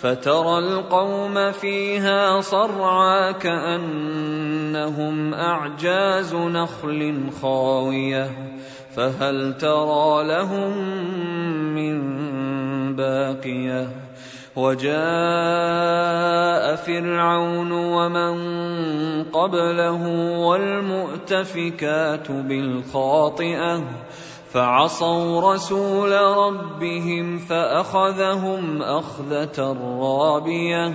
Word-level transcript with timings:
فترى 0.00 0.58
القوم 0.58 1.52
فيها 1.52 2.40
صرعى 2.40 3.32
كأنهم 3.32 5.34
أعجاز 5.34 6.34
نخل 6.34 7.30
خاوية 7.42 8.30
فهل 8.96 9.56
ترى 9.58 10.28
لهم 10.28 10.78
من 11.74 11.96
باقية؟ 12.96 13.88
وجاء 14.56 14.96
فرعون 16.76 17.72
ومن 17.72 18.34
قبله 19.24 20.08
والمؤتفكات 20.38 22.30
بالخاطئة 22.30 23.82
فعصوا 24.52 25.54
رسول 25.54 26.12
ربهم 26.12 27.38
فأخذهم 27.38 28.82
أخذة 28.82 29.76
رابية. 30.00 30.94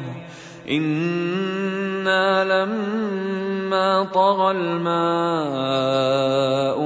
إنا 0.69 2.44
لما 2.44 4.03
طغى 4.03 4.52
الماء 4.52 5.91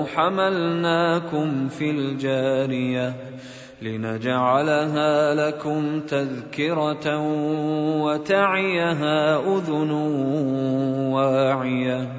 حملناكم 0.05 1.67
في 1.67 1.89
الجارية. 1.89 3.15
لنجعلها 3.81 5.35
لكم 5.35 5.99
تذكرة 5.99 7.19
وتعيها 8.01 9.37
أذن 9.37 9.91
واعية. 11.11 12.14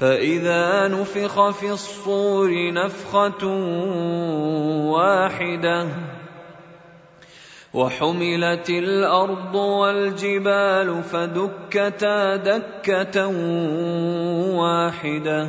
فإذا 0.00 0.88
نفخ 0.88 1.50
في 1.50 1.70
الصور 1.70 2.72
نفخة 2.72 3.46
واحدة 4.96 5.88
وحملت 7.74 8.70
الأرض 8.70 9.54
والجبال 9.54 11.02
فدكتا 11.02 12.36
دكة 12.36 13.26
واحدة 14.56 15.48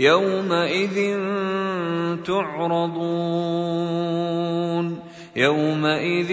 يومئذ 0.00 1.18
تعرضون 2.24 3.82
يومئذ 5.36 6.32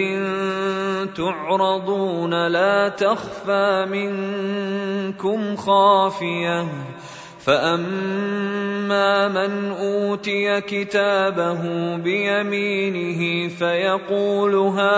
تعرضون 1.15 2.47
لا 2.47 2.89
تخفى 2.89 3.85
منكم 3.91 5.55
خافيه 5.55 6.67
فاما 7.39 9.27
من 9.27 9.71
اوتي 9.71 10.61
كتابه 10.61 11.61
بيمينه 11.95 13.47
فيقول 13.47 14.55
هاؤم 14.55 14.89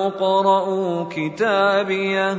اقرءوا 0.00 1.04
كتابيه 1.10 2.38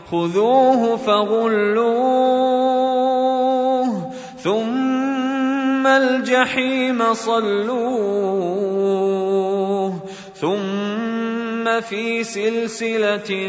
خذوه 0.11 0.97
فغلوه 0.97 2.11
ثم 4.37 5.87
الجحيم 5.87 7.13
صلوه 7.13 8.51
ثم 10.35 11.81
في 11.81 12.23
سلسلة 12.23 13.47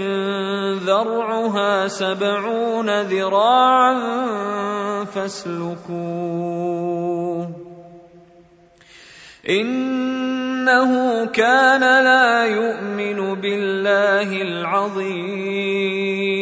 ذرعها 0.87 1.89
سبعون 1.89 3.03
ذراعا 3.03 3.95
فاسلكوه 5.05 6.63
إنه 9.49 11.25
كان 11.27 11.81
لا 11.81 12.45
يؤمن 12.45 13.41
بالله 13.41 14.43
العظيم 14.43 16.42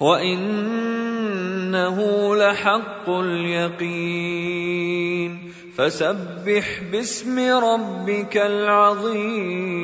وانه 0.00 1.96
لحق 2.36 3.10
اليقين 3.10 4.66
فسبح 5.76 6.82
باسم 6.92 7.38
ربك 7.38 8.36
العظيم 8.36 9.76